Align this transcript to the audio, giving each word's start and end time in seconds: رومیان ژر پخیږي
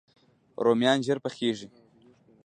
رومیان 0.63 0.99
ژر 1.05 1.17
پخیږي 1.23 1.67